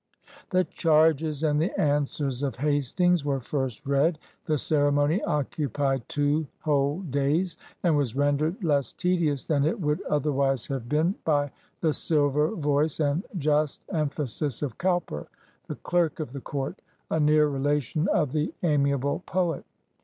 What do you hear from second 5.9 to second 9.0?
two whole days, and was rendered less